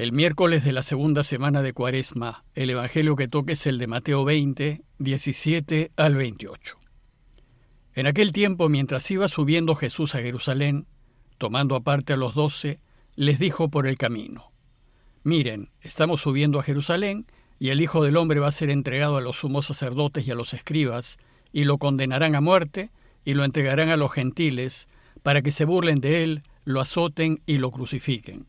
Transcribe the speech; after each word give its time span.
El 0.00 0.12
miércoles 0.12 0.64
de 0.64 0.72
la 0.72 0.82
segunda 0.82 1.22
semana 1.22 1.60
de 1.60 1.74
Cuaresma, 1.74 2.46
el 2.54 2.70
Evangelio 2.70 3.16
que 3.16 3.28
toque 3.28 3.52
es 3.52 3.66
el 3.66 3.76
de 3.76 3.86
Mateo 3.86 4.24
20, 4.24 4.80
17 4.98 5.92
al 5.94 6.14
28. 6.14 6.78
En 7.92 8.06
aquel 8.06 8.32
tiempo, 8.32 8.70
mientras 8.70 9.10
iba 9.10 9.28
subiendo 9.28 9.74
Jesús 9.74 10.14
a 10.14 10.22
Jerusalén, 10.22 10.86
tomando 11.36 11.76
aparte 11.76 12.14
a 12.14 12.16
los 12.16 12.34
doce, 12.34 12.78
les 13.14 13.38
dijo 13.38 13.68
por 13.68 13.86
el 13.86 13.98
camino, 13.98 14.52
Miren, 15.22 15.68
estamos 15.82 16.22
subiendo 16.22 16.58
a 16.58 16.62
Jerusalén, 16.62 17.26
y 17.58 17.68
el 17.68 17.82
Hijo 17.82 18.02
del 18.02 18.16
Hombre 18.16 18.40
va 18.40 18.46
a 18.46 18.52
ser 18.52 18.70
entregado 18.70 19.18
a 19.18 19.20
los 19.20 19.40
sumos 19.40 19.66
sacerdotes 19.66 20.26
y 20.26 20.30
a 20.30 20.34
los 20.34 20.54
escribas, 20.54 21.18
y 21.52 21.64
lo 21.64 21.76
condenarán 21.76 22.34
a 22.36 22.40
muerte, 22.40 22.90
y 23.22 23.34
lo 23.34 23.44
entregarán 23.44 23.90
a 23.90 23.98
los 23.98 24.12
gentiles, 24.12 24.88
para 25.22 25.42
que 25.42 25.50
se 25.50 25.66
burlen 25.66 26.00
de 26.00 26.24
él, 26.24 26.42
lo 26.64 26.80
azoten 26.80 27.42
y 27.44 27.58
lo 27.58 27.70
crucifiquen 27.70 28.46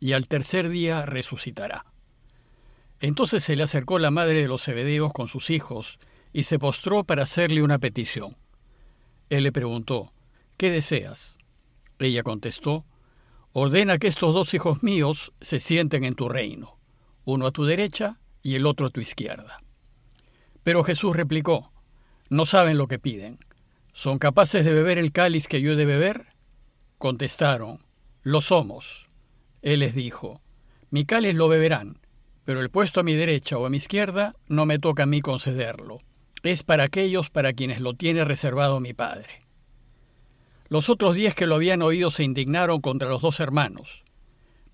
y 0.00 0.12
al 0.12 0.28
tercer 0.28 0.68
día 0.68 1.06
resucitará. 1.06 1.84
Entonces 3.00 3.44
se 3.44 3.56
le 3.56 3.62
acercó 3.62 3.98
la 3.98 4.10
madre 4.10 4.42
de 4.42 4.48
los 4.48 4.64
Zebedeos 4.64 5.12
con 5.12 5.28
sus 5.28 5.50
hijos 5.50 5.98
y 6.32 6.44
se 6.44 6.58
postró 6.58 7.04
para 7.04 7.22
hacerle 7.22 7.62
una 7.62 7.78
petición. 7.78 8.36
Él 9.30 9.44
le 9.44 9.52
preguntó, 9.52 10.12
¿qué 10.56 10.70
deseas? 10.70 11.38
Ella 11.98 12.22
contestó, 12.22 12.84
ordena 13.52 13.98
que 13.98 14.08
estos 14.08 14.34
dos 14.34 14.54
hijos 14.54 14.82
míos 14.82 15.32
se 15.40 15.60
sienten 15.60 16.04
en 16.04 16.14
tu 16.14 16.28
reino, 16.28 16.78
uno 17.24 17.46
a 17.46 17.52
tu 17.52 17.64
derecha 17.64 18.18
y 18.42 18.54
el 18.54 18.66
otro 18.66 18.86
a 18.86 18.90
tu 18.90 19.00
izquierda. 19.00 19.60
Pero 20.62 20.84
Jesús 20.84 21.16
replicó, 21.16 21.72
no 22.30 22.46
saben 22.46 22.78
lo 22.78 22.88
que 22.88 22.98
piden. 22.98 23.38
¿Son 23.92 24.18
capaces 24.18 24.64
de 24.64 24.72
beber 24.72 24.98
el 24.98 25.12
cáliz 25.12 25.48
que 25.48 25.60
yo 25.60 25.72
he 25.72 25.76
de 25.76 25.86
beber? 25.86 26.26
Contestaron, 26.98 27.84
lo 28.22 28.40
somos. 28.40 29.07
Él 29.62 29.80
les 29.80 29.94
dijo, 29.94 30.40
Mi 30.90 31.04
cáliz 31.04 31.34
lo 31.34 31.48
beberán, 31.48 32.00
pero 32.44 32.60
el 32.60 32.70
puesto 32.70 33.00
a 33.00 33.02
mi 33.02 33.14
derecha 33.14 33.58
o 33.58 33.66
a 33.66 33.70
mi 33.70 33.78
izquierda 33.78 34.34
no 34.46 34.66
me 34.66 34.78
toca 34.78 35.02
a 35.02 35.06
mí 35.06 35.20
concederlo. 35.20 36.00
Es 36.42 36.62
para 36.62 36.84
aquellos 36.84 37.30
para 37.30 37.52
quienes 37.52 37.80
lo 37.80 37.94
tiene 37.94 38.24
reservado 38.24 38.80
mi 38.80 38.94
Padre. 38.94 39.46
Los 40.68 40.88
otros 40.88 41.14
diez 41.14 41.34
que 41.34 41.46
lo 41.46 41.56
habían 41.56 41.82
oído 41.82 42.10
se 42.10 42.24
indignaron 42.24 42.80
contra 42.80 43.08
los 43.08 43.22
dos 43.22 43.40
hermanos. 43.40 44.02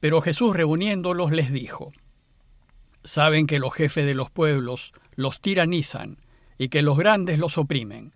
Pero 0.00 0.20
Jesús 0.20 0.54
reuniéndolos 0.54 1.32
les 1.32 1.50
dijo, 1.50 1.92
Saben 3.02 3.46
que 3.46 3.58
los 3.58 3.72
jefes 3.72 4.04
de 4.04 4.14
los 4.14 4.30
pueblos 4.30 4.92
los 5.16 5.40
tiranizan 5.40 6.18
y 6.58 6.68
que 6.68 6.82
los 6.82 6.98
grandes 6.98 7.38
los 7.38 7.58
oprimen. 7.58 8.12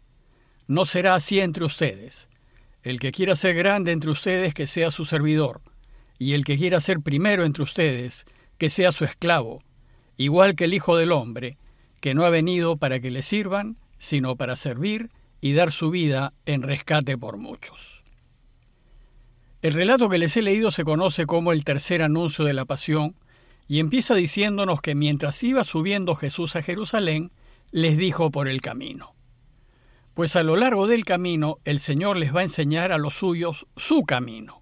No 0.66 0.84
será 0.84 1.14
así 1.14 1.40
entre 1.40 1.64
ustedes. 1.64 2.28
El 2.82 3.00
que 3.00 3.10
quiera 3.10 3.36
ser 3.36 3.54
grande 3.54 3.92
entre 3.92 4.10
ustedes, 4.10 4.54
que 4.54 4.66
sea 4.66 4.90
su 4.90 5.04
servidor 5.04 5.62
y 6.18 6.32
el 6.32 6.44
que 6.44 6.58
quiera 6.58 6.80
ser 6.80 7.00
primero 7.00 7.44
entre 7.44 7.62
ustedes, 7.62 8.26
que 8.58 8.70
sea 8.70 8.92
su 8.92 9.04
esclavo, 9.04 9.62
igual 10.16 10.56
que 10.56 10.64
el 10.64 10.74
Hijo 10.74 10.96
del 10.96 11.12
Hombre, 11.12 11.56
que 12.00 12.14
no 12.14 12.24
ha 12.24 12.30
venido 12.30 12.76
para 12.76 13.00
que 13.00 13.10
le 13.10 13.22
sirvan, 13.22 13.76
sino 13.98 14.36
para 14.36 14.56
servir 14.56 15.10
y 15.40 15.52
dar 15.52 15.72
su 15.72 15.90
vida 15.90 16.32
en 16.46 16.62
rescate 16.62 17.16
por 17.16 17.36
muchos. 17.38 18.02
El 19.62 19.72
relato 19.72 20.08
que 20.08 20.18
les 20.18 20.36
he 20.36 20.42
leído 20.42 20.70
se 20.70 20.84
conoce 20.84 21.26
como 21.26 21.52
el 21.52 21.64
tercer 21.64 22.02
anuncio 22.02 22.44
de 22.44 22.54
la 22.54 22.64
pasión 22.64 23.16
y 23.66 23.80
empieza 23.80 24.14
diciéndonos 24.14 24.80
que 24.80 24.94
mientras 24.94 25.42
iba 25.42 25.64
subiendo 25.64 26.14
Jesús 26.14 26.56
a 26.56 26.62
Jerusalén, 26.62 27.32
les 27.70 27.98
dijo 27.98 28.30
por 28.30 28.48
el 28.48 28.60
camino. 28.60 29.14
Pues 30.14 30.36
a 30.36 30.42
lo 30.42 30.56
largo 30.56 30.86
del 30.86 31.04
camino 31.04 31.58
el 31.64 31.80
Señor 31.80 32.16
les 32.16 32.34
va 32.34 32.40
a 32.40 32.44
enseñar 32.44 32.92
a 32.92 32.98
los 32.98 33.14
suyos 33.14 33.66
su 33.76 34.02
camino 34.02 34.57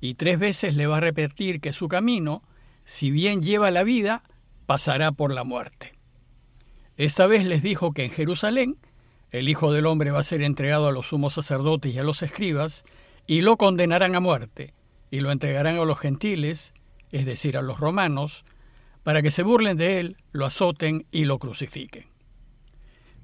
y 0.00 0.14
tres 0.14 0.38
veces 0.38 0.74
le 0.74 0.86
va 0.86 0.98
a 0.98 1.00
repetir 1.00 1.60
que 1.60 1.72
su 1.72 1.88
camino, 1.88 2.42
si 2.84 3.10
bien 3.10 3.42
lleva 3.42 3.70
la 3.70 3.82
vida, 3.82 4.22
pasará 4.66 5.12
por 5.12 5.32
la 5.32 5.44
muerte. 5.44 5.92
Esta 6.96 7.26
vez 7.26 7.44
les 7.44 7.62
dijo 7.62 7.92
que 7.92 8.04
en 8.04 8.10
Jerusalén 8.10 8.76
el 9.30 9.48
Hijo 9.48 9.72
del 9.72 9.86
Hombre 9.86 10.10
va 10.10 10.20
a 10.20 10.24
ser 10.24 10.42
entregado 10.42 10.88
a 10.88 10.92
los 10.92 11.08
sumos 11.08 11.34
sacerdotes 11.34 11.94
y 11.94 11.98
a 11.98 12.04
los 12.04 12.22
escribas, 12.22 12.84
y 13.26 13.40
lo 13.40 13.56
condenarán 13.56 14.14
a 14.14 14.20
muerte, 14.20 14.72
y 15.10 15.20
lo 15.20 15.32
entregarán 15.32 15.78
a 15.78 15.84
los 15.84 15.98
gentiles, 15.98 16.74
es 17.10 17.26
decir, 17.26 17.56
a 17.56 17.62
los 17.62 17.80
romanos, 17.80 18.44
para 19.02 19.22
que 19.22 19.30
se 19.30 19.42
burlen 19.42 19.76
de 19.76 20.00
él, 20.00 20.16
lo 20.32 20.46
azoten 20.46 21.06
y 21.10 21.24
lo 21.24 21.38
crucifiquen. 21.38 22.06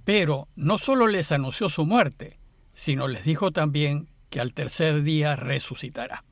Pero 0.04 0.48
no 0.56 0.78
solo 0.78 1.06
les 1.06 1.32
anunció 1.32 1.68
su 1.68 1.86
muerte, 1.86 2.38
sino 2.74 3.08
les 3.08 3.24
dijo 3.24 3.52
también 3.52 4.08
que 4.28 4.40
al 4.40 4.54
tercer 4.54 5.02
día 5.02 5.36
resucitará. 5.36 6.24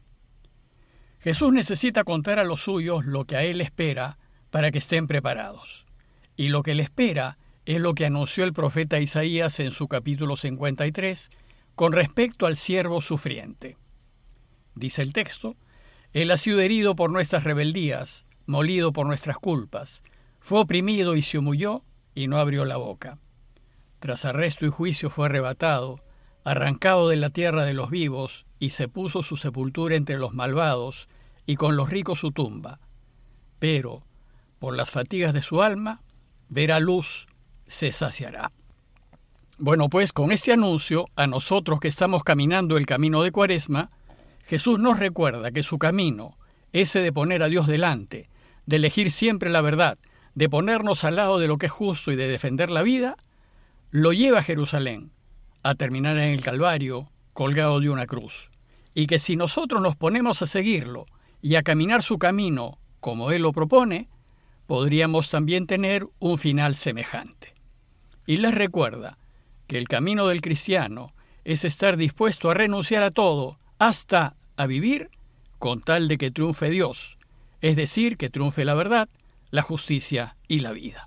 Jesús 1.20 1.53
necesita 1.53 2.04
contar 2.04 2.38
a 2.38 2.44
los 2.44 2.62
suyos 2.62 3.04
lo 3.04 3.26
que 3.26 3.36
a 3.36 3.44
Él 3.44 3.60
espera 3.60 4.19
para 4.50 4.70
que 4.70 4.78
estén 4.78 5.06
preparados. 5.06 5.86
Y 6.36 6.48
lo 6.48 6.62
que 6.62 6.75
le 6.75 6.82
espera 6.82 7.38
es 7.66 7.81
lo 7.81 7.94
que 7.94 8.06
anunció 8.06 8.44
el 8.44 8.54
profeta 8.54 9.00
Isaías 9.00 9.60
en 9.60 9.70
su 9.70 9.86
capítulo 9.86 10.36
53 10.36 11.30
con 11.75 11.92
respecto 11.92 12.47
al 12.47 12.56
siervo 12.56 13.03
sufriente. 13.03 13.76
Dice 14.75 15.03
el 15.03 15.12
texto, 15.12 15.56
Él 16.12 16.30
ha 16.30 16.38
sido 16.38 16.60
herido 16.60 16.97
por 16.97 17.10
nuestras 17.10 17.44
rebeldías, 17.44 18.26
molido 18.47 18.92
por 18.92 19.06
nuestras 19.06 19.36
culpas, 19.36 20.03
fue 20.41 20.60
oprimido 20.60 21.16
y 21.16 21.22
se 21.22 21.38
humilló 21.38 21.84
y 22.14 22.28
no 22.28 22.38
abrió 22.38 22.64
la 22.64 22.78
boca. 22.78 23.19
Tras 23.98 24.25
arresto 24.25 24.64
y 24.64 24.70
juicio 24.70 25.10
fue 25.10 25.26
arrebatado, 25.26 26.03
arrancado 26.44 27.10
de 27.10 27.16
la 27.16 27.28
tierra 27.28 27.64
de 27.64 27.75
los 27.75 27.91
vivos, 27.91 28.47
y 28.60 28.71
se 28.71 28.87
puso 28.87 29.25
su 29.25 29.37
sepultura 29.37 29.97
entre 29.97 30.19
los 30.19 30.34
malvados, 30.34 31.09
y 31.47 31.56
con 31.56 31.75
los 31.75 31.91
ricos 31.91 32.21
su 32.21 32.31
tumba. 32.31 32.78
Pero, 33.59 34.04
por 34.60 34.76
las 34.76 34.93
fatigas 34.93 35.34
de 35.34 35.43
su 35.43 35.62
alma, 35.62 36.03
verá 36.48 36.78
luz, 36.78 37.26
se 37.66 37.91
saciará. 37.91 38.53
Bueno, 39.59 39.88
pues 39.88 40.12
con 40.12 40.31
este 40.31 40.53
anuncio, 40.53 41.06
a 41.16 41.26
nosotros 41.26 41.81
que 41.81 41.88
estamos 41.88 42.22
caminando 42.22 42.76
el 42.76 42.87
camino 42.87 43.22
de 43.22 43.32
Cuaresma, 43.32 43.91
Jesús 44.44 44.78
nos 44.78 44.98
recuerda 44.98 45.50
que 45.50 45.62
su 45.62 45.78
camino, 45.78 46.37
ese 46.72 47.00
de 47.00 47.12
poner 47.12 47.42
a 47.42 47.48
Dios 47.48 47.66
delante, 47.66 48.28
de 48.66 48.77
elegir 48.77 49.10
siempre 49.10 49.50
la 49.50 49.60
verdad, 49.60 49.98
de 50.34 50.48
ponernos 50.48 51.04
al 51.04 51.16
lado 51.16 51.38
de 51.38 51.48
lo 51.48 51.59
que 51.59 51.66
es 51.66 51.72
justo 51.72 52.12
y 52.12 52.16
de 52.16 52.28
defender 52.28 52.71
la 52.71 52.82
vida, 52.82 53.16
lo 53.91 54.12
lleva 54.12 54.38
a 54.41 54.42
Jerusalén, 54.42 55.10
a 55.62 55.75
terminar 55.75 56.16
en 56.16 56.32
el 56.32 56.42
Calvario 56.42 57.10
colgado 57.32 57.81
de 57.81 57.91
una 57.91 58.06
cruz, 58.06 58.49
y 58.94 59.06
que 59.06 59.18
si 59.18 59.36
nosotros 59.36 59.80
nos 59.80 59.96
ponemos 59.96 60.42
a 60.42 60.46
seguirlo 60.46 61.06
y 61.42 61.54
a 61.54 61.62
caminar 61.62 62.02
su 62.02 62.18
camino 62.18 62.78
como 63.00 63.30
Él 63.30 63.42
lo 63.42 63.52
propone, 63.52 64.08
podríamos 64.66 65.30
también 65.30 65.66
tener 65.66 66.06
un 66.18 66.38
final 66.38 66.74
semejante. 66.74 67.54
Y 68.26 68.36
les 68.36 68.54
recuerda 68.54 69.18
que 69.66 69.78
el 69.78 69.88
camino 69.88 70.26
del 70.26 70.40
cristiano 70.40 71.12
es 71.44 71.64
estar 71.64 71.96
dispuesto 71.96 72.50
a 72.50 72.54
renunciar 72.54 73.02
a 73.02 73.10
todo, 73.10 73.58
hasta 73.78 74.36
a 74.56 74.66
vivir, 74.66 75.10
con 75.58 75.80
tal 75.80 76.08
de 76.08 76.18
que 76.18 76.30
triunfe 76.30 76.70
Dios, 76.70 77.16
es 77.60 77.76
decir, 77.76 78.16
que 78.16 78.30
triunfe 78.30 78.64
la 78.64 78.74
verdad, 78.74 79.08
la 79.50 79.62
justicia 79.62 80.36
y 80.48 80.60
la 80.60 80.72
vida. 80.72 81.04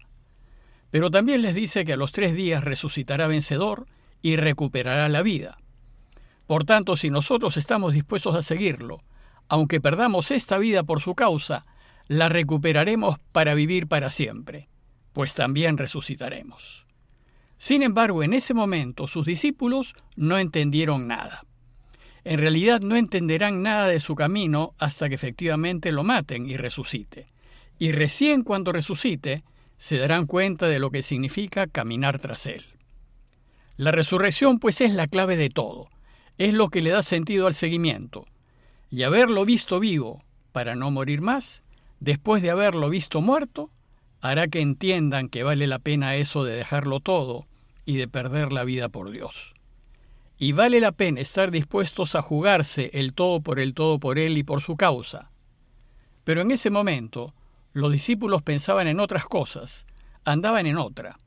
Pero 0.92 1.10
también 1.10 1.42
les 1.42 1.56
dice 1.56 1.86
que 1.86 1.94
a 1.94 1.98
los 1.98 2.12
tres 2.12 2.36
días 2.36 2.64
resucitará 2.64 3.28
vencedor 3.28 3.88
y 4.22 4.36
recuperará 4.36 5.10
la 5.10 5.24
vida. 5.24 5.58
Por 6.48 6.66
tanto, 6.66 6.96
si 6.96 7.10
nosotros 7.10 7.58
estamos 7.58 7.94
dispuestos 7.94 8.36
a 8.36 8.42
seguirlo, 8.42 9.02
aunque 9.48 9.82
perdamos 9.82 10.32
esta 10.32 10.58
vida 10.58 10.84
por 10.84 11.02
su 11.02 11.16
causa, 11.16 11.66
la 12.08 12.30
recuperaremos 12.30 13.20
para 13.32 13.54
vivir 13.54 13.88
para 13.88 14.10
siempre, 14.10 14.68
pues 15.14 15.36
también 15.36 15.78
resucitaremos. 15.78 16.86
Sin 17.58 17.82
embargo, 17.82 18.24
en 18.24 18.34
ese 18.34 18.54
momento 18.54 19.08
sus 19.08 19.26
discípulos 19.26 19.96
no 20.16 20.38
entendieron 20.38 21.08
nada. 21.08 21.46
En 22.26 22.40
realidad 22.40 22.82
no 22.82 22.96
entenderán 22.96 23.62
nada 23.62 23.88
de 23.88 24.00
su 24.00 24.16
camino 24.16 24.74
hasta 24.78 25.10
que 25.10 25.16
efectivamente 25.16 25.92
lo 25.92 26.04
maten 26.04 26.46
y 26.46 26.58
resucite. 26.58 27.28
Y 27.80 27.92
recién 27.92 28.44
cuando 28.44 28.72
resucite, 28.72 29.44
se 29.78 29.98
darán 29.98 30.26
cuenta 30.26 30.68
de 30.68 30.80
lo 30.80 30.92
que 30.92 31.02
significa 31.02 31.68
caminar 31.68 32.20
tras 32.20 32.46
él. 32.46 32.66
La 33.76 33.92
resurrección 33.92 34.60
pues 34.60 34.82
es 34.82 34.94
la 34.94 35.08
clave 35.08 35.36
de 35.36 35.50
todo, 35.50 35.90
es 36.38 36.54
lo 36.54 36.70
que 36.70 36.82
le 36.82 36.90
da 36.90 37.02
sentido 37.02 37.48
al 37.48 37.54
seguimiento. 37.54 38.26
Y 38.90 39.04
haberlo 39.04 39.46
visto 39.46 39.80
vivo 39.80 40.24
para 40.52 40.76
no 40.76 40.92
morir 40.92 41.22
más, 41.22 41.64
después 42.00 42.42
de 42.42 42.52
haberlo 42.52 42.90
visto 42.90 43.22
muerto, 43.22 43.70
hará 44.22 44.48
que 44.48 44.62
entiendan 44.62 45.30
que 45.30 45.44
vale 45.44 45.68
la 45.68 45.80
pena 45.80 46.16
eso 46.16 46.44
de 46.44 46.56
dejarlo 46.56 47.00
todo 47.00 47.48
y 47.86 47.98
de 47.98 48.08
perder 48.08 48.54
la 48.54 48.64
vida 48.64 48.90
por 48.90 49.12
Dios. 49.12 49.54
Y 50.38 50.52
vale 50.52 50.80
la 50.80 50.92
pena 50.92 51.22
estar 51.22 51.52
dispuestos 51.52 52.16
a 52.16 52.22
jugarse 52.22 52.92
el 52.94 53.14
todo 53.14 53.42
por 53.42 53.60
el 53.60 53.74
todo 53.74 54.00
por 54.00 54.20
Él 54.20 54.38
y 54.38 54.44
por 54.44 54.62
su 54.62 54.76
causa. 54.76 55.32
Pero 56.24 56.42
en 56.42 56.52
ese 56.52 56.70
momento, 56.70 57.34
los 57.74 57.92
discípulos 57.92 58.42
pensaban 58.44 58.88
en 58.88 59.00
otras 59.00 59.26
cosas, 59.26 59.86
andaban 60.24 60.68
en 60.68 60.78
otra 60.78 61.18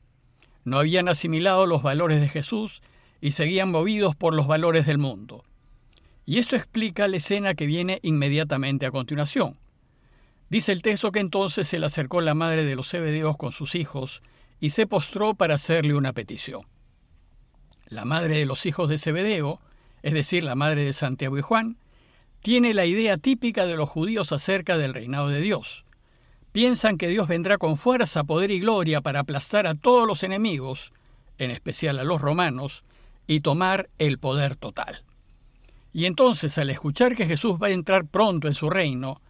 no 0.67 0.79
habían 0.79 1.07
asimilado 1.07 1.65
los 1.65 1.81
valores 1.81 2.19
de 2.19 2.27
Jesús 2.27 2.81
y 3.21 3.31
seguían 3.31 3.71
movidos 3.71 4.15
por 4.15 4.33
los 4.33 4.47
valores 4.47 4.85
del 4.85 4.97
mundo. 4.97 5.43
Y 6.25 6.39
esto 6.39 6.55
explica 6.55 7.07
la 7.07 7.17
escena 7.17 7.55
que 7.55 7.65
viene 7.65 7.99
inmediatamente 8.03 8.85
a 8.85 8.91
continuación. 8.91 9.57
Dice 10.49 10.71
el 10.71 10.81
texto 10.81 11.11
que 11.11 11.19
entonces 11.19 11.67
se 11.67 11.79
le 11.79 11.85
acercó 11.85 12.21
la 12.21 12.33
madre 12.33 12.63
de 12.65 12.75
los 12.75 12.89
Zebedeos 12.89 13.37
con 13.37 13.51
sus 13.51 13.75
hijos 13.75 14.21
y 14.59 14.71
se 14.71 14.87
postró 14.87 15.35
para 15.35 15.55
hacerle 15.55 15.95
una 15.95 16.13
petición. 16.13 16.63
La 17.87 18.05
madre 18.05 18.37
de 18.37 18.45
los 18.45 18.65
hijos 18.65 18.89
de 18.89 18.97
Zebedeo, 18.97 19.61
es 20.03 20.13
decir, 20.13 20.43
la 20.43 20.55
madre 20.55 20.83
de 20.83 20.93
Santiago 20.93 21.37
y 21.37 21.41
Juan, 21.41 21.77
tiene 22.41 22.73
la 22.73 22.85
idea 22.85 23.17
típica 23.17 23.65
de 23.65 23.75
los 23.75 23.89
judíos 23.89 24.31
acerca 24.31 24.77
del 24.77 24.93
reinado 24.93 25.29
de 25.29 25.41
Dios. 25.41 25.85
Piensan 26.51 26.97
que 26.97 27.07
Dios 27.07 27.27
vendrá 27.27 27.57
con 27.57 27.77
fuerza, 27.77 28.23
poder 28.23 28.51
y 28.51 28.59
gloria 28.59 29.01
para 29.01 29.19
aplastar 29.19 29.67
a 29.67 29.75
todos 29.75 30.07
los 30.07 30.23
enemigos, 30.23 30.91
en 31.37 31.51
especial 31.51 31.99
a 31.99 32.03
los 32.03 32.21
romanos, 32.21 32.83
y 33.27 33.41
tomar 33.41 33.89
el 33.99 34.17
poder 34.17 34.55
total. 34.55 35.03
Y 35.93 36.05
entonces, 36.05 36.57
al 36.57 36.69
escuchar 36.69 37.15
que 37.15 37.25
Jesús 37.25 37.57
va 37.61 37.67
a 37.67 37.71
entrar 37.71 38.05
pronto 38.05 38.47
en 38.47 38.53
su 38.53 38.69
reino, 38.69 39.21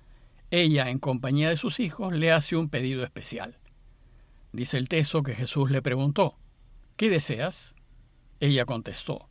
ella, 0.52 0.90
en 0.90 1.00
compañía 1.00 1.50
de 1.50 1.58
sus 1.58 1.80
hijos, 1.80 2.14
le 2.14 2.32
hace 2.32 2.56
un 2.56 2.70
pedido 2.70 3.04
especial. 3.04 3.58
Dice 4.54 4.78
el 4.78 4.88
texto 4.88 5.24
que 5.24 5.36
Jesús 5.36 5.72
le 5.72 5.82
preguntó, 5.82 6.36
¿qué 6.96 7.10
deseas? 7.10 7.76
Ella 8.40 8.66
contestó, 8.66 9.28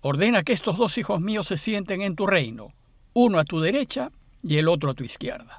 ordena 0.00 0.42
que 0.42 0.52
estos 0.52 0.76
dos 0.76 0.96
hijos 0.98 1.20
míos 1.20 1.46
se 1.46 1.56
sienten 1.56 2.02
en 2.02 2.16
tu 2.16 2.26
reino, 2.26 2.72
uno 3.12 3.38
a 3.38 3.44
tu 3.44 3.60
derecha 3.60 4.10
y 4.42 4.56
el 4.56 4.68
otro 4.68 4.90
a 4.90 4.94
tu 4.94 5.04
izquierda. 5.04 5.58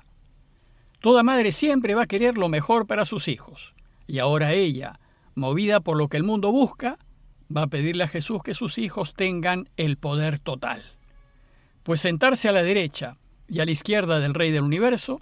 Toda 1.00 1.24
madre 1.24 1.52
siempre 1.52 1.96
va 1.96 2.04
a 2.04 2.08
querer 2.08 2.38
lo 2.38 2.50
mejor 2.50 2.88
para 2.88 3.06
sus 3.06 3.28
hijos, 3.28 3.76
y 4.08 4.20
ahora 4.20 4.54
ella, 4.54 5.00
movida 5.36 5.80
por 5.80 5.98
lo 5.98 6.08
que 6.08 6.18
el 6.18 6.24
mundo 6.24 6.52
busca, 6.52 6.98
va 7.56 7.63
a 7.63 7.68
pedirle 7.68 8.03
a 8.03 8.07
Jesús 8.07 8.42
que 8.44 8.53
sus 8.53 8.77
hijos 8.77 9.13
tengan 9.13 9.69
el 9.77 9.98
poder 9.98 10.39
total. 10.39 10.83
Pues 11.83 12.01
sentarse 12.01 12.50
a 12.50 12.51
la 12.51 12.63
derecha 12.63 13.18
y 13.48 13.59
a 13.59 13.65
la 13.65 13.71
izquierda 13.71 14.19
del 14.19 14.33
Rey 14.33 14.51
del 14.51 14.63
Universo 14.63 15.21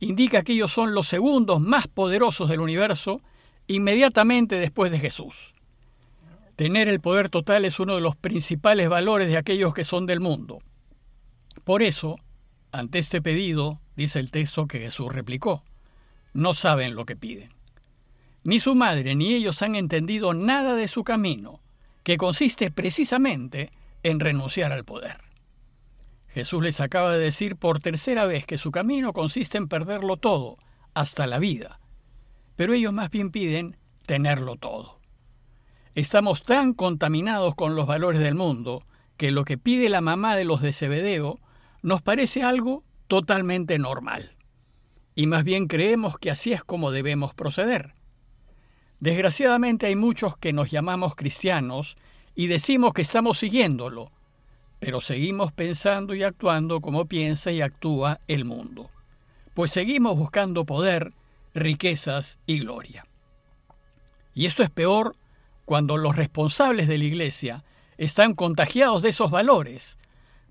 indica 0.00 0.42
que 0.42 0.52
ellos 0.52 0.72
son 0.72 0.94
los 0.94 1.08
segundos 1.08 1.60
más 1.60 1.88
poderosos 1.88 2.48
del 2.48 2.60
universo 2.60 3.20
inmediatamente 3.66 4.56
después 4.56 4.92
de 4.92 4.98
Jesús. 4.98 5.54
Tener 6.54 6.88
el 6.88 7.00
poder 7.00 7.28
total 7.28 7.64
es 7.64 7.78
uno 7.80 7.96
de 7.96 8.00
los 8.00 8.16
principales 8.16 8.88
valores 8.88 9.28
de 9.28 9.36
aquellos 9.36 9.74
que 9.74 9.84
son 9.84 10.06
del 10.06 10.20
mundo. 10.20 10.58
Por 11.64 11.82
eso, 11.82 12.16
ante 12.72 12.98
este 12.98 13.20
pedido, 13.20 13.80
dice 13.96 14.20
el 14.20 14.30
texto 14.30 14.66
que 14.66 14.78
Jesús 14.78 15.12
replicó, 15.12 15.64
no 16.32 16.54
saben 16.54 16.94
lo 16.94 17.04
que 17.04 17.16
piden. 17.16 17.50
Ni 18.44 18.60
su 18.60 18.74
madre 18.74 19.14
ni 19.14 19.34
ellos 19.34 19.60
han 19.62 19.74
entendido 19.74 20.32
nada 20.32 20.76
de 20.76 20.88
su 20.88 21.02
camino, 21.02 21.60
que 22.06 22.18
consiste 22.18 22.70
precisamente 22.70 23.72
en 24.04 24.20
renunciar 24.20 24.70
al 24.70 24.84
poder. 24.84 25.22
Jesús 26.28 26.62
les 26.62 26.80
acaba 26.80 27.12
de 27.12 27.18
decir 27.18 27.56
por 27.56 27.80
tercera 27.80 28.26
vez 28.26 28.46
que 28.46 28.58
su 28.58 28.70
camino 28.70 29.12
consiste 29.12 29.58
en 29.58 29.66
perderlo 29.66 30.16
todo, 30.16 30.56
hasta 30.94 31.26
la 31.26 31.40
vida. 31.40 31.80
Pero 32.54 32.74
ellos 32.74 32.92
más 32.92 33.10
bien 33.10 33.32
piden 33.32 33.76
tenerlo 34.06 34.54
todo. 34.54 35.00
Estamos 35.96 36.44
tan 36.44 36.74
contaminados 36.74 37.56
con 37.56 37.74
los 37.74 37.88
valores 37.88 38.20
del 38.20 38.36
mundo 38.36 38.86
que 39.16 39.32
lo 39.32 39.44
que 39.44 39.58
pide 39.58 39.88
la 39.88 40.00
mamá 40.00 40.36
de 40.36 40.44
los 40.44 40.62
de 40.62 40.72
Cebedeo 40.72 41.40
nos 41.82 42.02
parece 42.02 42.44
algo 42.44 42.84
totalmente 43.08 43.80
normal. 43.80 44.36
Y 45.16 45.26
más 45.26 45.42
bien 45.42 45.66
creemos 45.66 46.18
que 46.18 46.30
así 46.30 46.52
es 46.52 46.62
como 46.62 46.92
debemos 46.92 47.34
proceder. 47.34 47.95
Desgraciadamente 49.00 49.86
hay 49.86 49.96
muchos 49.96 50.36
que 50.38 50.52
nos 50.52 50.70
llamamos 50.70 51.16
cristianos 51.16 51.96
y 52.34 52.46
decimos 52.46 52.94
que 52.94 53.02
estamos 53.02 53.38
siguiéndolo, 53.38 54.10
pero 54.78 55.00
seguimos 55.00 55.52
pensando 55.52 56.14
y 56.14 56.22
actuando 56.22 56.80
como 56.80 57.06
piensa 57.06 57.50
y 57.50 57.60
actúa 57.60 58.20
el 58.28 58.44
mundo, 58.44 58.90
pues 59.54 59.72
seguimos 59.72 60.16
buscando 60.16 60.64
poder, 60.64 61.12
riquezas 61.54 62.38
y 62.46 62.60
gloria. 62.60 63.06
Y 64.34 64.46
esto 64.46 64.62
es 64.62 64.70
peor 64.70 65.14
cuando 65.64 65.96
los 65.96 66.16
responsables 66.16 66.88
de 66.88 66.98
la 66.98 67.04
Iglesia 67.04 67.64
están 67.98 68.34
contagiados 68.34 69.02
de 69.02 69.08
esos 69.10 69.30
valores, 69.30 69.98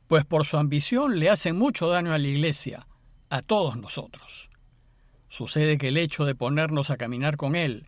pues 0.07 0.25
por 0.25 0.45
su 0.45 0.57
ambición 0.57 1.19
le 1.19 1.29
hacen 1.29 1.55
mucho 1.55 1.87
daño 1.87 2.11
a 2.11 2.17
la 2.17 2.27
Iglesia, 2.27 2.87
a 3.29 3.41
todos 3.41 3.77
nosotros. 3.77 4.49
Sucede 5.29 5.77
que 5.77 5.89
el 5.89 5.97
hecho 5.97 6.25
de 6.25 6.35
ponernos 6.35 6.89
a 6.89 6.97
caminar 6.97 7.37
con 7.37 7.55
Él, 7.55 7.87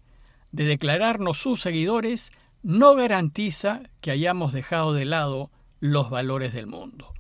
de 0.58 0.64
declararnos 0.64 1.38
sus 1.38 1.62
seguidores, 1.62 2.32
no 2.64 2.96
garantiza 2.96 3.84
que 4.02 4.10
hayamos 4.10 4.54
dejado 4.54 4.94
de 4.94 5.06
lado 5.06 5.52
los 5.80 6.10
valores 6.10 6.52
del 6.52 6.66
mundo. 6.66 7.14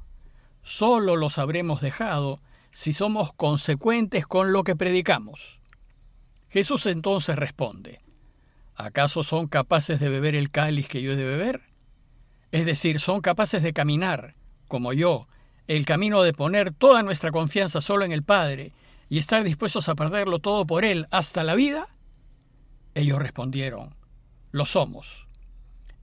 Solo 0.63 1.16
los 1.16 1.38
habremos 1.38 1.80
dejado 1.80 2.42
si 2.72 2.94
somos 2.94 3.34
consecuentes 3.34 4.25
con 4.25 4.54
lo 4.54 4.63
que 4.63 4.75
predicamos. 4.75 5.60
Jesús 6.50 6.88
entonces 6.88 7.36
responde, 7.36 8.01
¿acaso 8.74 9.24
son 9.24 9.48
capaces 9.48 10.00
de 10.00 10.10
beber 10.10 10.34
el 10.34 10.50
cáliz 10.50 10.88
que 10.88 11.04
yo 11.04 11.12
he 11.12 11.16
de 11.16 11.25
beber? 11.25 11.62
Es 12.51 12.66
decir, 12.66 13.00
son 13.00 13.22
capaces 13.22 13.62
de 13.62 13.72
caminar, 13.72 14.34
como 14.68 14.94
yo, 14.94 15.28
el 15.68 15.86
camino 15.86 16.24
de 16.24 16.34
poner 16.34 16.72
toda 16.72 17.04
nuestra 17.04 17.30
confianza 17.30 17.81
solo 17.81 18.04
en 18.04 18.12
el 18.12 18.24
Padre 18.24 18.74
y 19.10 19.19
estar 19.19 19.44
dispuestos 19.44 19.89
a 19.89 19.95
perderlo 19.95 20.39
todo 20.39 20.66
por 20.66 20.86
Él 20.86 21.06
hasta 21.12 21.44
la 21.44 21.54
vida? 21.54 21.88
Ellos 22.97 23.19
respondieron, 23.19 23.94
lo 24.51 24.65
somos. 24.65 25.27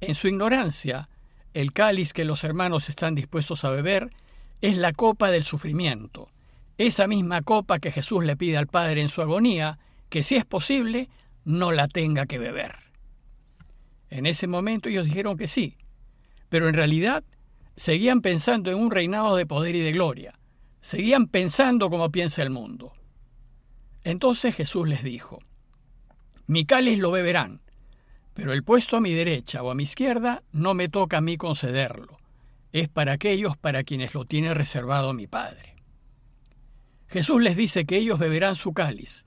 En 0.01 0.15
su 0.15 0.29
ignorancia, 0.29 1.09
el 1.53 1.73
cáliz 1.73 2.13
que 2.13 2.25
los 2.25 2.45
hermanos 2.45 2.89
están 2.89 3.17
dispuestos 3.17 3.65
a 3.65 3.71
beber 3.71 4.13
es 4.61 4.77
la 4.77 4.93
copa 4.93 5.33
del 5.33 5.43
sufrimiento, 5.43 6.29
esa 6.79 7.09
misma 7.09 7.43
copa 7.43 7.81
que 7.81 7.91
Jesús 7.91 8.25
le 8.25 8.37
pide 8.37 8.59
al 8.59 8.69
Padre 8.69 9.03
en 9.03 9.09
su 9.09 9.23
agonía, 9.23 9.81
que 10.09 10.23
si 10.23 10.37
es 10.37 10.45
posible, 10.45 11.09
no 11.45 11.73
la 11.73 11.89
tenga 11.89 12.27
que 12.27 12.39
beber. 12.39 12.77
En 14.09 14.25
ese 14.25 14.47
momento 14.47 14.89
ellos 14.89 15.07
dijeron 15.07 15.37
que 15.37 15.49
sí, 15.49 15.77
pero 16.49 16.69
en 16.69 16.75
realidad 16.75 17.25
seguían 17.75 18.21
pensando 18.21 18.71
en 18.71 18.79
un 18.79 18.93
reinado 18.93 19.35
de 19.35 19.47
poder 19.47 19.75
y 19.75 19.81
de 19.81 19.91
gloria, 19.91 20.39
seguían 20.81 21.27
pensando 21.27 21.91
como 21.91 22.13
piensa 22.13 22.41
el 22.45 22.51
mundo. 22.51 22.93
Entonces 24.05 24.55
Jesús 24.55 24.87
les 24.87 25.03
dijo, 25.03 25.41
Mi 26.47 26.67
cáliz 26.67 26.99
lo 26.99 27.11
beberán, 27.11 27.63
pero 28.35 28.53
el 28.53 28.65
puesto 28.65 28.97
a 28.97 29.01
mi 29.01 29.13
derecha 29.13 29.63
o 29.63 29.71
a 29.71 29.75
mi 29.75 29.85
izquierda 29.85 30.43
no 30.53 30.75
me 30.75 30.89
toca 30.89 31.19
a 31.19 31.21
mí 31.21 31.37
concederlo. 31.37 32.19
Es 32.73 32.89
para 32.89 33.13
aquellos 33.13 33.57
para 33.57 33.85
quienes 33.85 34.15
lo 34.15 34.25
tiene 34.25 34.53
reservado 34.53 35.15
mi 35.15 35.27
Padre. 35.27 35.77
Jesús 37.07 37.41
les 37.41 37.57
dice 37.57 37.87
que 37.87 37.97
ellos 37.97 38.19
beberán 38.19 38.57
su 38.57 38.73
cáliz, 38.73 39.25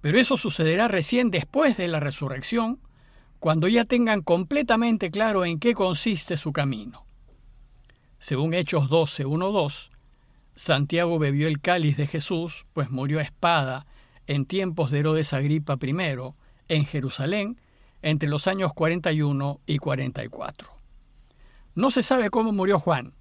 pero 0.00 0.18
eso 0.18 0.36
sucederá 0.36 0.88
recién 0.88 1.30
después 1.30 1.76
de 1.76 1.88
la 1.88 2.00
resurrección, 2.00 2.80
cuando 3.40 3.68
ya 3.68 3.84
tengan 3.84 4.22
completamente 4.22 5.10
claro 5.10 5.44
en 5.44 5.58
qué 5.58 5.74
consiste 5.74 6.36
su 6.36 6.52
camino. 6.52 7.06
Según 8.18 8.54
Hechos 8.54 8.88
12, 8.88 9.24
2, 9.24 9.90
Santiago 10.54 11.18
bebió 11.18 11.46
el 11.46 11.60
cáliz 11.60 11.96
de 11.96 12.06
Jesús, 12.06 12.66
pues 12.72 12.90
murió 12.90 13.18
a 13.18 13.22
espada 13.22 13.86
en 14.26 14.44
tiempos 14.44 14.90
de 14.90 15.00
Herodes 15.00 15.32
Agripa 15.32 15.78
I, 15.80 15.94
en 16.68 16.84
Jerusalén, 16.84 17.60
entre 18.02 18.28
los 18.28 18.46
años 18.46 18.72
41 18.74 19.60
y 19.66 19.78
44. 19.78 20.68
No 21.74 21.90
se 21.90 22.02
sabe 22.02 22.30
cómo 22.30 22.52
murió 22.52 22.78
Juan, 22.78 23.14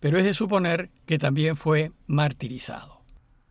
pero 0.00 0.18
es 0.18 0.24
de 0.24 0.34
suponer 0.34 0.90
que 1.06 1.18
también 1.18 1.56
fue 1.56 1.92
martirizado. 2.06 3.00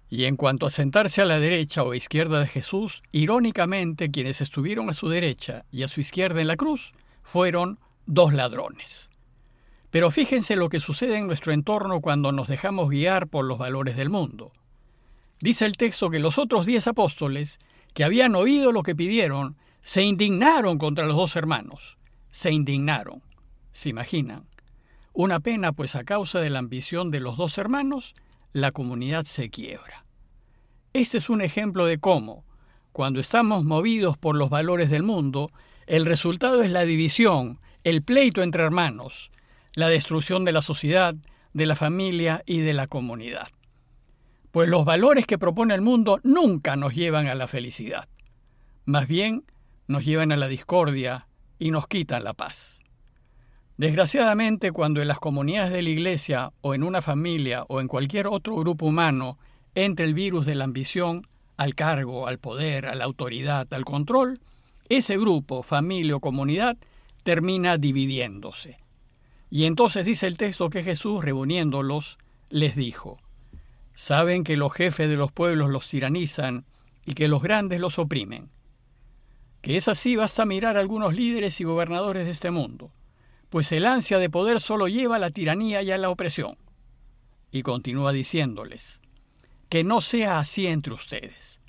Y 0.10 0.26
en 0.26 0.36
cuanto 0.36 0.66
a 0.66 0.72
sentarse 0.72 1.22
a 1.22 1.26
la 1.26 1.40
derecha 1.40 1.84
o 1.84 1.94
izquierda 1.94 2.40
de 2.40 2.48
Jesús, 2.48 3.04
irónicamente 3.12 4.10
quienes 4.10 4.42
estuvieron 4.42 4.90
a 4.90 4.94
su 4.94 5.08
derecha 5.08 5.66
y 5.72 5.84
a 5.84 5.88
su 5.88 6.02
izquierda 6.02 6.42
en 6.42 6.48
la 6.48 6.58
cruz 6.58 6.94
fueron 7.22 7.80
dos 8.08 8.34
ladrones. 8.34 9.12
Pero 9.92 10.10
fíjense 10.12 10.56
lo 10.56 10.70
que 10.70 10.80
sucede 10.80 11.18
en 11.18 11.28
nuestro 11.28 11.54
entorno 11.54 12.02
cuando 12.02 12.32
nos 12.32 12.48
dejamos 12.48 12.90
guiar 12.90 13.28
por 13.28 13.46
los 13.46 13.60
valores 13.60 13.96
del 13.96 14.10
mundo. 14.10 14.52
Dice 15.42 15.66
el 15.66 15.78
texto 15.78 16.10
que 16.10 16.20
los 16.20 16.38
otros 16.38 16.66
diez 16.66 16.88
apóstoles, 16.88 17.60
que 17.94 18.04
habían 18.04 18.36
oído 18.36 18.72
lo 18.72 18.84
que 18.84 18.96
pidieron, 18.96 19.58
se 19.82 20.04
indignaron 20.04 20.78
contra 20.78 21.06
los 21.06 21.16
dos 21.16 21.36
hermanos. 21.36 21.98
Se 22.30 22.52
indignaron. 22.52 23.24
¿Se 23.72 23.90
imaginan? 23.90 24.46
Una 25.14 25.40
pena, 25.40 25.72
pues 25.72 25.96
a 25.96 26.04
causa 26.04 26.40
de 26.40 26.50
la 26.50 26.60
ambición 26.60 27.12
de 27.12 27.20
los 27.20 27.38
dos 27.38 27.58
hermanos, 27.58 28.14
la 28.54 28.72
comunidad 28.72 29.26
se 29.26 29.50
quiebra. 29.50 30.06
Este 30.94 31.18
es 31.18 31.30
un 31.30 31.42
ejemplo 31.42 31.86
de 31.86 32.00
cómo, 32.00 32.46
cuando 32.92 33.20
estamos 33.20 33.64
movidos 33.64 34.18
por 34.18 34.36
los 34.36 34.50
valores 34.50 34.90
del 34.90 35.04
mundo, 35.04 35.52
el 35.88 36.06
resultado 36.06 36.62
es 36.62 36.72
la 36.72 36.84
división, 36.84 37.60
el 37.84 38.04
pleito 38.04 38.44
entre 38.44 38.64
hermanos, 38.64 39.30
la 39.74 39.88
destrucción 39.88 40.46
de 40.46 40.52
la 40.52 40.62
sociedad, 40.62 41.16
de 41.54 41.66
la 41.66 41.76
familia 41.76 42.44
y 42.46 42.60
de 42.60 42.74
la 42.74 42.88
comunidad. 42.88 43.48
Pues 44.52 44.68
los 44.68 44.86
valores 44.86 45.28
que 45.28 45.38
propone 45.38 45.76
el 45.76 45.82
mundo 45.82 46.20
nunca 46.24 46.76
nos 46.76 46.96
llevan 46.96 47.28
a 47.28 47.36
la 47.36 47.48
felicidad. 47.48 48.08
Más 48.86 49.08
bien, 49.08 49.46
nos 49.88 50.06
llevan 50.06 50.32
a 50.32 50.38
la 50.38 50.48
discordia 50.48 51.28
y 51.60 51.72
nos 51.72 51.88
quitan 51.88 52.24
la 52.24 52.34
paz. 52.34 52.80
Desgraciadamente, 53.78 54.72
cuando 54.72 55.02
en 55.02 55.08
las 55.08 55.20
comunidades 55.20 55.72
de 55.72 55.82
la 55.82 55.90
Iglesia 55.90 56.52
o 56.62 56.74
en 56.74 56.84
una 56.84 57.02
familia 57.02 57.64
o 57.70 57.80
en 57.80 57.88
cualquier 57.88 58.28
otro 58.28 58.56
grupo 58.56 58.88
humano 58.88 59.38
entre 59.76 60.06
el 60.06 60.14
virus 60.14 60.46
de 60.46 60.56
la 60.56 60.66
ambición 60.66 61.22
al 61.56 61.76
cargo, 61.76 62.28
al 62.28 62.40
poder, 62.40 62.88
a 62.88 62.96
la 62.96 63.06
autoridad, 63.06 63.72
al 63.74 63.86
control, 63.86 64.40
ese 64.90 65.18
grupo, 65.18 65.62
familia 65.64 66.16
o 66.16 66.20
comunidad, 66.20 66.78
termina 67.24 67.78
dividiéndose. 67.78 68.78
Y 69.50 69.66
entonces 69.66 70.06
dice 70.06 70.28
el 70.28 70.38
texto 70.38 70.70
que 70.70 70.84
Jesús, 70.84 71.24
reuniéndolos, 71.24 72.18
les 72.50 72.76
dijo, 72.76 73.18
Saben 74.00 74.46
que 74.46 74.56
los 74.56 74.72
jefes 74.72 75.10
de 75.10 75.18
los 75.18 75.30
pueblos 75.30 75.70
los 75.70 75.90
tiranizan 75.90 76.64
y 77.06 77.16
que 77.16 77.28
los 77.28 77.44
grandes 77.44 77.82
los 77.82 78.00
oprimen. 78.00 78.48
Que 79.62 79.76
es 79.76 79.90
así 79.90 80.16
basta 80.16 80.46
mirar 80.46 80.78
a 80.78 80.80
algunos 80.80 81.14
líderes 81.14 81.60
y 81.60 81.66
gobernadores 81.66 82.24
de 82.24 82.32
este 82.32 82.50
mundo, 82.50 82.92
pues 83.50 83.74
el 83.74 83.86
ansia 83.86 84.18
de 84.18 84.30
poder 84.30 84.62
solo 84.62 84.88
lleva 84.88 85.18
a 85.18 85.20
la 85.20 85.32
tiranía 85.32 85.84
y 85.84 85.92
a 85.92 85.98
la 85.98 86.10
opresión. 86.10 86.58
Y 87.52 87.62
continúa 87.62 88.14
diciéndoles, 88.14 89.02
que 89.68 89.84
no 89.84 90.00
sea 90.00 90.40
así 90.40 90.66
entre 90.66 90.94
ustedes. 90.94 91.60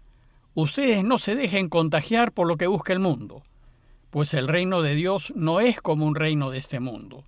Ustedes 0.54 1.02
no 1.02 1.18
se 1.18 1.34
dejen 1.34 1.68
contagiar 1.68 2.30
por 2.30 2.46
lo 2.46 2.56
que 2.56 2.68
busca 2.68 2.92
el 2.92 3.00
mundo, 3.00 3.42
pues 4.10 4.34
el 4.34 4.46
reino 4.46 4.82
de 4.82 4.94
Dios 4.94 5.32
no 5.34 5.58
es 5.58 5.80
como 5.80 6.06
un 6.06 6.14
reino 6.14 6.50
de 6.50 6.58
este 6.58 6.78
mundo. 6.78 7.25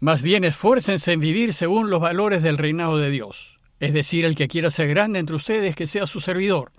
Más 0.00 0.20
bien 0.20 0.44
esfuércense 0.44 1.12
en 1.12 1.20
vivir 1.20 1.54
según 1.54 1.88
los 1.88 2.00
valores 2.00 2.42
del 2.42 2.58
reinado 2.58 2.98
de 2.98 3.08
Dios 3.08 3.58
es 3.84 3.92
decir, 3.92 4.24
el 4.24 4.34
que 4.34 4.48
quiera 4.48 4.70
ser 4.70 4.88
grande 4.88 5.18
entre 5.18 5.36
ustedes, 5.36 5.76
que 5.76 5.86
sea 5.86 6.06
su 6.06 6.22
servidor, 6.22 6.72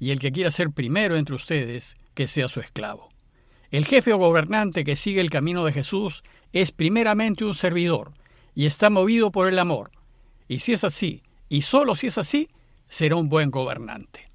y 0.00 0.10
el 0.10 0.18
que 0.18 0.32
quiera 0.32 0.50
ser 0.50 0.72
primero 0.72 1.14
entre 1.14 1.36
ustedes, 1.36 1.96
que 2.14 2.26
sea 2.26 2.48
su 2.48 2.58
esclavo. 2.58 3.10
El 3.70 3.86
jefe 3.86 4.12
o 4.12 4.18
gobernante 4.18 4.84
que 4.84 4.96
sigue 4.96 5.20
el 5.20 5.30
camino 5.30 5.64
de 5.64 5.72
Jesús 5.72 6.24
es 6.52 6.72
primeramente 6.72 7.44
un 7.44 7.54
servidor, 7.54 8.12
y 8.56 8.66
está 8.66 8.90
movido 8.90 9.30
por 9.30 9.46
el 9.46 9.56
amor. 9.56 9.92
Y 10.48 10.58
si 10.58 10.72
es 10.72 10.82
así, 10.82 11.22
y 11.48 11.62
solo 11.62 11.94
si 11.94 12.08
es 12.08 12.18
así, 12.18 12.48
será 12.88 13.14
un 13.14 13.28
buen 13.28 13.52
gobernante. 13.52 14.28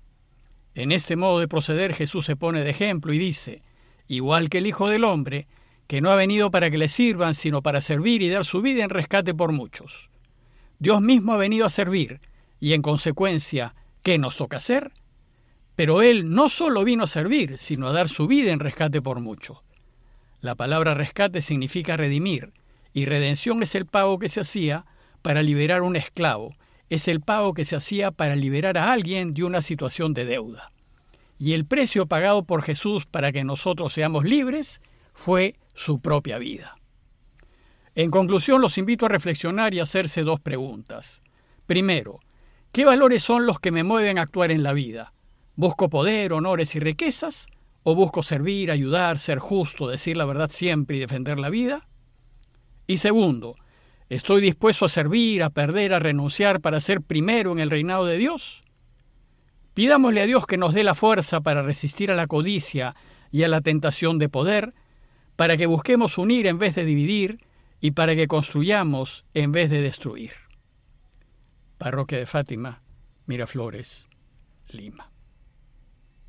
En 0.76 0.94
este 0.94 1.18
modo 1.18 1.42
de 1.42 1.50
proceder 1.50 1.94
Jesús 1.94 2.26
se 2.26 2.38
pone 2.38 2.64
de 2.64 2.70
ejemplo 2.70 3.12
y 3.12 3.18
dice, 3.18 3.64
igual 4.08 4.48
que 4.48 4.60
el 4.60 4.68
Hijo 4.68 4.88
del 4.88 5.04
Hombre, 5.04 5.46
que 5.88 6.00
no 6.00 6.10
ha 6.10 6.16
venido 6.16 6.52
para 6.52 6.72
que 6.72 6.78
le 6.78 6.88
sirvan, 6.88 7.36
sino 7.36 7.62
para 7.62 7.82
servir 7.82 8.22
y 8.22 8.30
dar 8.30 8.46
su 8.46 8.62
vida 8.62 8.86
en 8.86 8.92
rescate 8.92 9.34
por 9.34 9.52
muchos. 9.52 10.10
Dios 10.84 11.02
mismo 11.02 11.32
ha 11.32 11.38
venido 11.38 11.66
a 11.66 11.70
servir 11.70 12.20
y 12.60 12.74
en 12.74 12.82
consecuencia, 12.82 13.74
¿qué 14.04 14.18
nos 14.18 14.36
toca 14.36 14.58
hacer? 14.58 14.92
Pero 15.78 16.02
Él 16.02 16.30
no 16.30 16.50
solo 16.50 16.84
vino 16.84 17.06
a 17.06 17.08
servir, 17.08 17.58
sino 17.58 17.88
a 17.88 17.94
dar 17.94 18.10
su 18.10 18.28
vida 18.28 18.52
en 18.52 18.60
rescate 18.60 19.02
por 19.02 19.22
muchos. 19.22 19.60
La 20.42 20.56
palabra 20.56 20.94
rescate 20.94 21.42
significa 21.42 21.96
redimir, 21.96 22.52
y 22.92 23.06
redención 23.06 23.64
es 23.64 23.76
el 23.76 23.86
pago 23.86 24.20
que 24.20 24.28
se 24.28 24.42
hacía 24.42 24.86
para 25.22 25.42
liberar 25.42 25.80
a 25.80 25.84
un 25.84 25.96
esclavo, 25.96 26.54
es 26.90 27.08
el 27.08 27.22
pago 27.22 27.54
que 27.54 27.64
se 27.64 27.78
hacía 27.78 28.12
para 28.12 28.36
liberar 28.36 28.78
a 28.78 28.92
alguien 28.92 29.34
de 29.34 29.46
una 29.46 29.62
situación 29.62 30.14
de 30.14 30.26
deuda. 30.26 30.74
Y 31.40 31.54
el 31.54 31.66
precio 31.66 32.08
pagado 32.08 32.44
por 32.44 32.62
Jesús 32.62 33.06
para 33.06 33.32
que 33.32 33.46
nosotros 33.46 33.94
seamos 33.94 34.26
libres 34.26 34.82
fue 35.14 35.56
su 35.76 36.02
propia 36.02 36.40
vida. 36.40 36.76
En 37.96 38.10
conclusión, 38.10 38.60
los 38.60 38.78
invito 38.78 39.06
a 39.06 39.10
reflexionar 39.10 39.74
y 39.74 39.80
hacerse 39.80 40.24
dos 40.24 40.40
preguntas. 40.40 41.22
Primero, 41.68 42.20
¿qué 42.72 42.86
valores 42.86 43.22
son 43.22 43.46
los 43.46 43.60
que 43.60 43.72
me 43.72 43.84
mueven 43.84 44.18
a 44.18 44.24
actuar 44.24 44.52
en 44.52 44.64
la 44.64 44.74
vida? 44.74 45.14
¿Busco 45.56 45.90
poder, 45.90 46.34
honores 46.34 46.76
y 46.76 46.80
riquezas? 46.80 47.48
¿O 47.84 47.94
busco 47.94 48.24
servir, 48.24 48.72
ayudar, 48.72 49.20
ser 49.20 49.38
justo, 49.38 49.88
decir 49.88 50.18
la 50.18 50.26
verdad 50.26 50.50
siempre 50.50 50.98
y 50.98 51.00
defender 51.00 51.40
la 51.40 51.50
vida? 51.50 51.88
Y 52.88 52.98
segundo, 52.98 53.56
¿estoy 54.10 54.42
dispuesto 54.42 54.86
a 54.86 54.90
servir, 54.90 55.44
a 55.44 55.52
perder, 55.52 55.94
a 55.94 56.00
renunciar 56.00 56.62
para 56.62 56.80
ser 56.80 57.02
primero 57.02 57.52
en 57.52 57.60
el 57.60 57.70
reinado 57.70 58.06
de 58.06 58.18
Dios? 58.18 58.64
Pidámosle 59.76 60.22
a 60.22 60.26
Dios 60.26 60.48
que 60.48 60.58
nos 60.58 60.74
dé 60.74 60.84
la 60.84 60.96
fuerza 60.96 61.42
para 61.42 61.62
resistir 61.62 62.10
a 62.12 62.16
la 62.16 62.26
codicia 62.26 62.96
y 63.32 63.44
a 63.44 63.48
la 63.48 63.62
tentación 63.62 64.18
de 64.18 64.30
poder, 64.30 64.74
para 65.36 65.58
que 65.58 65.66
busquemos 65.68 66.18
unir 66.18 66.48
en 66.48 66.58
vez 66.58 66.76
de 66.76 66.86
dividir, 66.86 67.40
y 67.84 67.92
para 67.92 68.16
que 68.16 68.30
construyamos 68.30 69.26
en 69.34 69.52
vez 69.52 69.70
de 69.70 69.82
destruir. 69.82 70.32
Parroquia 71.78 72.18
de 72.18 72.26
Fátima, 72.26 72.82
Miraflores, 73.26 74.10
Lima. 74.70 75.13